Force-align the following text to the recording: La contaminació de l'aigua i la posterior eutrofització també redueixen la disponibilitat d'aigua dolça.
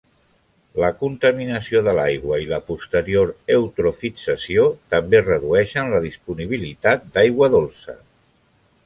La 0.83 0.87
contaminació 1.01 1.81
de 1.87 1.91
l'aigua 1.99 2.39
i 2.43 2.47
la 2.53 2.59
posterior 2.69 3.33
eutrofització 3.57 4.65
també 4.95 5.21
redueixen 5.27 5.93
la 5.97 6.01
disponibilitat 6.07 7.07
d'aigua 7.19 7.51
dolça. 7.59 7.97